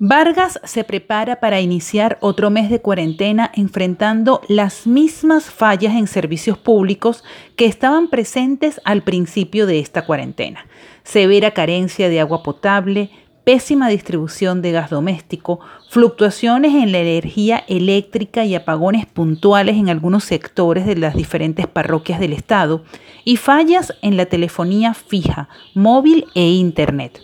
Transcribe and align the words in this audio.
Vargas 0.00 0.60
se 0.62 0.84
prepara 0.84 1.40
para 1.40 1.60
iniciar 1.60 2.18
otro 2.20 2.50
mes 2.50 2.70
de 2.70 2.80
cuarentena 2.80 3.50
enfrentando 3.52 4.40
las 4.46 4.86
mismas 4.86 5.46
fallas 5.46 5.96
en 5.96 6.06
servicios 6.06 6.56
públicos 6.56 7.24
que 7.56 7.66
estaban 7.66 8.06
presentes 8.06 8.80
al 8.84 9.02
principio 9.02 9.66
de 9.66 9.80
esta 9.80 10.06
cuarentena. 10.06 10.66
Severa 11.02 11.50
carencia 11.50 12.08
de 12.08 12.20
agua 12.20 12.44
potable, 12.44 13.10
pésima 13.42 13.88
distribución 13.88 14.62
de 14.62 14.70
gas 14.70 14.88
doméstico, 14.88 15.58
fluctuaciones 15.90 16.74
en 16.74 16.92
la 16.92 16.98
energía 16.98 17.64
eléctrica 17.66 18.44
y 18.44 18.54
apagones 18.54 19.04
puntuales 19.04 19.76
en 19.78 19.88
algunos 19.88 20.22
sectores 20.22 20.86
de 20.86 20.94
las 20.94 21.16
diferentes 21.16 21.66
parroquias 21.66 22.20
del 22.20 22.34
estado 22.34 22.84
y 23.24 23.36
fallas 23.36 23.92
en 24.02 24.16
la 24.16 24.26
telefonía 24.26 24.94
fija, 24.94 25.48
móvil 25.74 26.26
e 26.36 26.46
internet. 26.46 27.20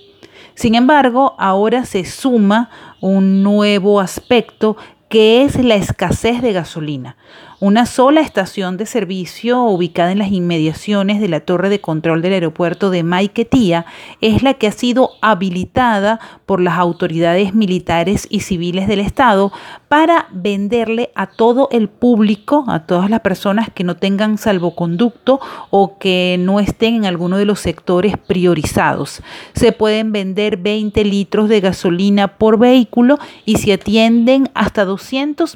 Sin 0.55 0.75
embargo, 0.75 1.35
ahora 1.39 1.85
se 1.85 2.05
suma 2.05 2.71
un 3.01 3.43
nuevo 3.43 4.01
aspecto 4.01 4.77
que 5.15 5.45
es 5.45 5.63
la 5.63 5.77
escasez 5.77 6.43
de 6.43 6.53
gasolina. 6.53 7.17
Una 7.61 7.87
sola 7.87 8.21
estación 8.21 8.77
de 8.77 8.85
servicio 8.85 9.63
ubicada 9.63 10.11
en 10.11 10.19
las 10.19 10.33
inmediaciones 10.33 11.21
de 11.21 11.29
la 11.29 11.39
torre 11.39 11.69
de 11.69 11.81
control 11.81 12.21
del 12.21 12.33
aeropuerto 12.33 12.91
de 12.91 13.05
Maiquetía 13.05 13.87
es 14.21 14.43
la 14.43 14.55
que 14.55 14.67
ha 14.67 14.73
sido 14.73 15.11
habilitada 15.23 16.19
por 16.47 16.61
las 16.61 16.79
autoridades 16.79 17.55
militares 17.55 18.27
y 18.29 18.41
civiles 18.41 18.89
del 18.89 18.99
Estado 18.99 19.53
para 19.89 20.27
venderle 20.33 21.13
a 21.15 21.29
todo 21.29 21.69
el 21.71 21.89
público, 21.89 22.65
a 22.67 22.85
todas 22.85 23.09
las 23.09 23.21
personas 23.21 23.69
que 23.73 23.85
no 23.85 23.97
tengan 23.97 24.37
salvoconducto 24.37 25.39
o 25.71 25.97
que 25.99 26.37
no 26.41 26.59
estén 26.59 26.97
en 26.97 27.07
alguno 27.07 27.39
de 27.39 27.45
los 27.45 27.61
sectores 27.61 28.19
priorizados. 28.19 29.23
Se 29.55 29.71
pueden 29.71 30.11
vender 30.11 30.57
20 30.57 31.05
litros 31.05 31.49
de 31.49 31.61
gasolina 31.61 32.37
por 32.37 32.59
vehículo 32.59 33.21
y 33.45 33.59
se 33.59 33.73
atienden 33.73 34.51
hasta 34.55 34.85
200 34.85 35.04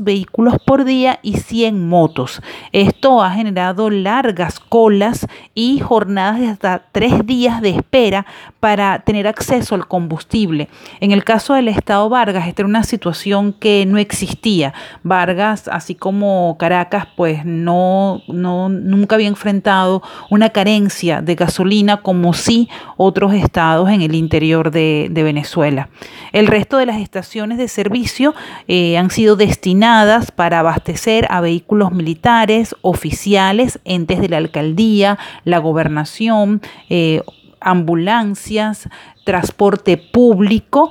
vehículos 0.01 0.55
por 0.65 0.85
día 0.85 1.19
y 1.23 1.39
100 1.39 1.89
motos 1.89 2.41
esto 2.73 3.23
ha 3.23 3.31
generado 3.31 3.91
largas 3.91 4.61
colas 4.61 5.27
y 5.55 5.81
jornadas 5.81 6.41
de 6.41 6.49
hasta 6.49 6.83
tres 6.93 7.27
días 7.27 7.61
de 7.61 7.71
espera 7.71 8.27
para 8.61 9.01
tener 9.01 9.27
acceso 9.27 9.75
al 9.75 9.87
combustible. 9.87 10.69
En 11.01 11.13
el 11.13 11.25
caso 11.25 11.55
del 11.55 11.69
Estado 11.69 12.09
Vargas, 12.09 12.49
esta 12.49 12.63
era 12.63 12.69
una 12.69 12.83
situación 12.83 13.53
que 13.53 13.87
no 13.87 13.99
existía. 13.99 14.75
Vargas, 15.03 15.69
así 15.69 15.95
como 15.95 16.57
Caracas, 16.59 17.07
pues 17.17 17.45
no, 17.45 18.23
no 18.29 18.69
nunca 18.69 19.17
había 19.17 19.29
enfrentado 19.29 20.03
una 20.31 20.51
carencia 20.51 21.23
de 21.23 21.35
gasolina 21.35 21.99
como 21.99 22.35
sí 22.35 22.69
otros 22.97 23.33
estados 23.35 23.91
en 23.91 24.03
el 24.03 24.15
interior 24.15 24.71
de, 24.71 25.11
Venezuela. 25.19 25.89
El 26.33 26.47
resto 26.47 26.79
de 26.79 26.87
las 26.87 27.01
estaciones 27.01 27.59
de 27.59 27.67
servicio 27.67 28.35
eh, 28.69 28.97
han 28.97 29.11
sido 29.11 29.28
destinadas 29.37 30.31
para 30.31 30.61
abastecer 30.61 31.27
a 31.31 31.41
vehículos 31.41 31.93
militares, 31.93 32.75
oficiales, 32.83 33.81
entes 33.85 34.21
de 34.21 34.29
la 34.29 34.37
alcaldía, 34.39 35.19
la 35.45 35.59
gobernación, 35.59 36.61
eh, 36.89 37.23
ambulancias, 37.61 38.89
transporte 39.29 39.99
público 39.99 40.91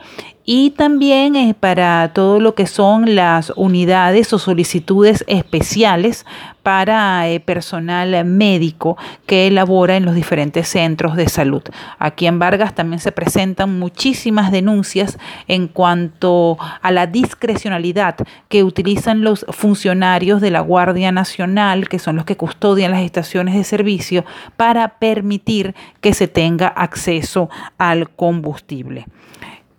y 0.49 0.69
también 0.69 1.35
eh, 1.35 1.55
para 1.59 2.13
todo 2.13 2.39
lo 2.39 2.53
que 2.53 2.67
son 2.67 3.15
las 3.15 3.51
unidades 3.55 4.31
o 4.31 4.37
solicitudes 4.39 5.25
especiales 5.27 6.23
para 6.67 7.29
eh, 7.29 7.39
personal 7.39 8.25
médico 8.25 8.97
que 9.25 9.47
elabora 9.47 9.95
en 9.95 10.03
los 10.03 10.15
diferentes 10.15 10.67
centros 10.67 11.15
de 11.15 11.29
salud. 11.29 11.63
Aquí 11.97 12.27
en 12.27 12.39
Vargas 12.39 12.75
también 12.75 12.99
se 12.99 13.13
presentan 13.13 13.79
muchísimas 13.79 14.51
denuncias 14.51 15.17
en 15.47 15.67
cuanto 15.67 16.57
a 16.81 16.91
la 16.91 17.07
discrecionalidad 17.07 18.15
que 18.49 18.63
utilizan 18.65 19.23
los 19.23 19.45
funcionarios 19.49 20.39
de 20.39 20.51
la 20.51 20.59
Guardia 20.61 21.11
Nacional, 21.13 21.89
que 21.89 21.99
son 21.99 22.17
los 22.17 22.25
que 22.25 22.37
custodian 22.37 22.91
las 22.91 23.01
estaciones 23.01 23.55
de 23.55 23.63
servicio, 23.63 24.25
para 24.55 24.99
permitir 24.99 25.73
que 25.99 26.13
se 26.13 26.27
tenga 26.27 26.67
acceso 26.67 27.49
al 27.77 28.09
combustible 28.27 29.05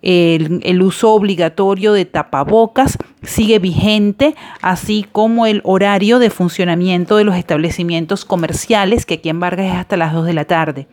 el, 0.01 0.81
uso 0.81 1.11
obligatorio 1.11 1.93
de 1.93 2.05
tapabocas 2.05 2.97
sigue 3.21 3.59
vigente, 3.59 4.33
así 4.61 5.05
como 5.11 5.45
el 5.45 5.61
horario 5.65 6.17
de 6.19 6.29
funcionamiento 6.29 7.17
de 7.17 7.25
los 7.25 7.35
establecimientos 7.35 8.23
comerciales, 8.25 9.05
que 9.05 9.15
aquí 9.15 9.27
en 9.29 9.39
Vargas 9.39 9.67
es 9.67 9.73
hasta 9.73 9.97
las 9.97 10.13
2 10.13 10.25
de 10.25 10.33
la 10.33 10.45
tarde. 10.45 10.87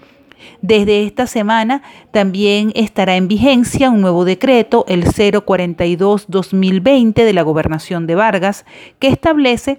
Desde 0.61 1.05
esta 1.05 1.27
semana 1.27 1.83
también 2.13 2.71
estará 2.75 3.17
en 3.17 3.29
vigencia 3.29 3.91
un 3.91 4.01
nuevo 4.01 4.25
decreto, 4.25 4.85
el 4.89 5.05
042-2020 5.05 7.15
de 7.15 7.33
la 7.33 7.43
Gobernación 7.43 8.07
de 8.07 8.15
Vargas, 8.17 8.65
que 8.99 9.09
establece 9.09 9.79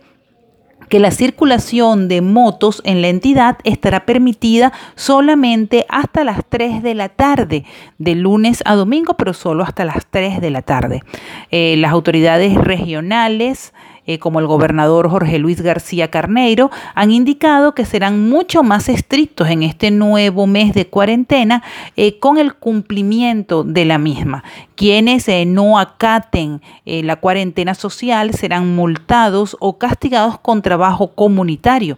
que 0.90 1.00
la 1.00 1.12
circulación 1.12 2.08
de 2.08 2.22
motos 2.22 2.82
en 2.86 3.02
la 3.02 3.10
entidad 3.10 3.58
estará 3.64 4.06
permitida 4.06 4.74
solamente 4.96 5.86
hasta 5.90 6.24
las 6.24 6.42
3 6.48 6.84
de 6.84 6.96
la 6.96 7.10
tarde, 7.10 7.66
de 7.98 8.16
lunes 8.16 8.64
a 8.66 8.76
domingo, 8.76 9.16
pero 9.16 9.34
solo 9.34 9.64
hasta 9.64 9.86
las 9.86 10.06
3 10.10 10.42
de 10.42 10.50
la 10.50 10.62
tarde. 10.62 11.04
Eh, 11.52 11.76
las 11.78 11.92
autoridades 11.92 12.56
regionales 12.56 13.74
eh, 14.08 14.20
como 14.20 14.40
el 14.40 14.48
gobernador 14.48 15.10
Jorge 15.10 15.38
Luis 15.38 15.62
García 15.62 16.10
Carneiro, 16.10 16.72
han 16.96 17.12
indicado 17.12 17.76
que 17.76 17.86
serán 17.86 18.28
mucho 18.30 18.64
más 18.64 18.90
estrictos 18.90 19.50
en 19.50 19.64
este 19.64 19.92
nuevo 19.92 20.48
mes 20.48 20.74
de 20.74 20.88
cuarentena 20.88 21.62
eh, 21.96 22.18
con 22.18 22.38
el 22.38 22.56
cumplimiento 22.56 23.64
de 23.64 23.86
la 23.86 23.98
misma. 23.98 24.44
Quienes 24.76 25.28
eh, 25.28 25.46
no 25.46 25.78
acaten 25.78 26.62
la 26.86 27.18
cuarentena 27.18 27.76
social 27.76 28.34
serán 28.34 28.76
multados 28.76 29.58
o 29.60 29.78
castigados 29.78 30.40
con 30.40 30.62
trabajo 30.62 31.14
comunitario. 31.14 31.98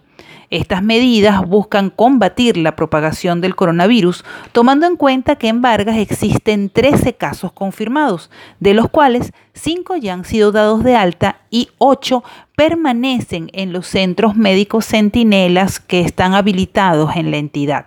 Estas 0.49 0.81
medidas 0.81 1.47
buscan 1.47 1.89
combatir 1.89 2.57
la 2.57 2.75
propagación 2.75 3.39
del 3.41 3.55
coronavirus, 3.55 4.25
tomando 4.51 4.87
en 4.87 4.95
cuenta 4.95 5.35
que 5.35 5.47
en 5.47 5.61
Vargas 5.61 5.97
existen 5.97 6.69
13 6.69 7.13
casos 7.13 7.51
confirmados, 7.51 8.31
de 8.59 8.73
los 8.73 8.89
cuales 8.89 9.31
5 9.53 9.97
ya 9.97 10.13
han 10.13 10.25
sido 10.25 10.51
dados 10.51 10.83
de 10.83 10.95
alta 10.95 11.41
y 11.49 11.69
8 11.77 12.23
permanecen 12.55 13.49
en 13.53 13.73
los 13.73 13.87
centros 13.87 14.35
médicos 14.35 14.85
centinelas 14.85 15.79
que 15.79 16.01
están 16.01 16.33
habilitados 16.33 17.15
en 17.15 17.31
la 17.31 17.37
entidad. 17.37 17.85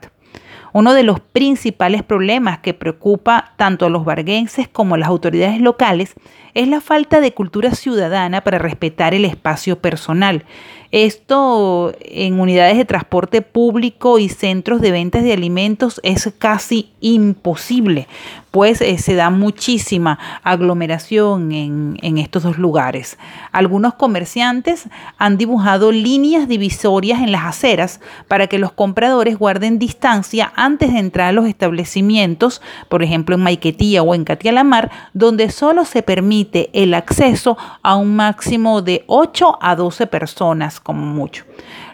Uno 0.75 0.95
de 0.95 1.03
los 1.03 1.21
principales 1.21 2.03
problemas 2.03 2.61
que 2.61 2.73
preocupa 2.73 3.53
tanto 3.57 3.85
a 3.85 3.91
los 3.91 4.07
varguenses 4.07 4.69
como 4.69 4.95
a 4.95 4.99
las 4.99 5.09
autoridades 5.09 5.61
locales 5.61 6.15
es 6.55 6.69
la 6.69 6.81
falta 6.81 7.21
de 7.21 7.33
cultura 7.33 7.75
ciudadana 7.75 8.43
para 8.43 8.59
respetar 8.59 9.15
el 9.15 9.25
espacio 9.25 9.79
personal. 9.79 10.45
Esto 10.93 11.95
en 12.03 12.39
unidades 12.39 12.77
de 12.77 12.85
transporte 12.85 13.41
público 13.41 14.19
y 14.19 14.29
centros 14.29 14.83
de 14.83 14.91
ventas 14.91 15.25
de 15.25 15.33
alimentos 15.33 16.03
es 16.05 16.31
casi 16.39 16.91
imposible, 17.01 18.09
pues 18.51 18.83
eh, 18.83 18.99
se 18.99 19.15
da 19.15 19.31
muchísima 19.31 20.19
aglomeración 20.43 21.53
en, 21.53 21.99
en 22.03 22.19
estos 22.19 22.43
dos 22.43 22.59
lugares. 22.59 23.17
Algunos 23.53 23.95
comerciantes 23.95 24.85
han 25.17 25.39
dibujado 25.39 25.93
líneas 25.93 26.47
divisorias 26.47 27.23
en 27.23 27.33
las 27.33 27.47
aceras 27.47 28.01
para 28.29 28.47
que 28.47 28.59
los 28.59 28.73
compradores 28.73 29.39
guarden 29.39 29.79
distancia 29.79 30.53
antes 30.57 30.93
de 30.93 30.99
entrar 30.99 31.29
a 31.29 31.33
los 31.33 31.47
establecimientos, 31.47 32.61
por 32.91 33.03
ejemplo 33.03 33.35
en 33.35 33.43
Maiquetía 33.43 34.03
o 34.03 34.15
en 34.15 34.25
Catialamar, 34.25 34.91
donde 35.15 35.51
solo 35.51 35.87
se 35.87 36.03
el 36.73 36.95
acceso 36.95 37.57
a 37.83 37.97
un 37.97 38.17
máximo 38.17 38.83
de 38.83 39.05
8 39.07 39.59
a 39.61 39.77
12 39.77 40.07
personas 40.07 40.81
como 40.81 41.05
mucho. 41.07 41.45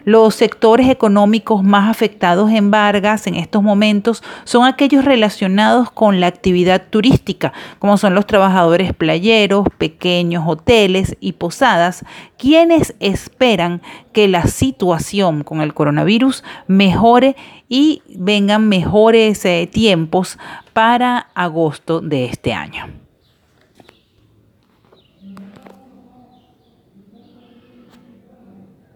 Los 0.05 0.35
sectores 0.35 0.89
económicos 0.89 1.63
más 1.63 1.89
afectados 1.89 2.49
en 2.51 2.71
Vargas 2.71 3.27
en 3.27 3.35
estos 3.35 3.61
momentos 3.61 4.23
son 4.43 4.65
aquellos 4.65 5.05
relacionados 5.05 5.91
con 5.91 6.19
la 6.19 6.27
actividad 6.27 6.83
turística, 6.89 7.53
como 7.79 7.97
son 7.97 8.15
los 8.15 8.25
trabajadores 8.25 8.93
playeros, 8.93 9.67
pequeños 9.77 10.45
hoteles 10.47 11.15
y 11.19 11.33
posadas, 11.33 12.05
quienes 12.37 12.95
esperan 12.99 13.81
que 14.13 14.27
la 14.27 14.47
situación 14.47 15.43
con 15.43 15.61
el 15.61 15.73
coronavirus 15.73 16.43
mejore 16.67 17.35
y 17.67 18.01
vengan 18.15 18.67
mejores 18.67 19.45
eh, 19.45 19.69
tiempos 19.71 20.39
para 20.73 21.29
agosto 21.35 22.01
de 22.01 22.25
este 22.25 22.53
año. 22.53 23.08